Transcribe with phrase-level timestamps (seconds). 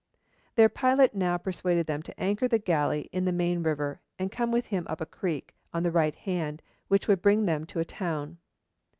[0.55, 4.51] Their pilot now persuaded them to anchor the galley in the main river, and come
[4.51, 7.85] with him up a creek, on the right hand, which would bring them to a
[7.85, 8.39] town.